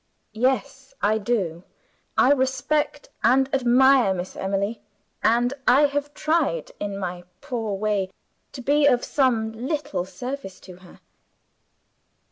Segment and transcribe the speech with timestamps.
[0.33, 1.61] "Yes, I do.
[2.17, 4.81] I respect and admire Miss Emily;
[5.21, 8.09] and I have tried, in my poor way,
[8.53, 11.01] to be of some little service to her."